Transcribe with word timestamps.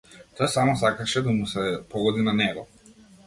Тој 0.37 0.47
само 0.53 0.73
сакаше 0.83 1.21
да 1.27 1.35
му 1.41 1.49
се 1.53 1.67
погоди 1.93 2.27
на 2.31 2.35
него. 2.43 2.65